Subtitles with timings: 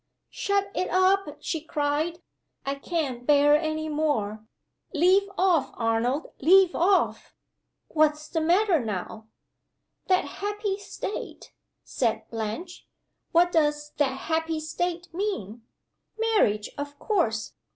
[0.31, 2.23] "Shut it up," she cried.
[2.65, 4.43] "I can't bear any more.
[4.95, 7.35] Leave off, Arnold leave off!"
[7.87, 9.27] "What's, the matter now?"
[10.07, 11.53] "'That happy state,'"
[11.83, 12.87] said Blanche.
[13.31, 15.67] "What does 'that happy state' mean?
[16.17, 17.53] Marriage, of course!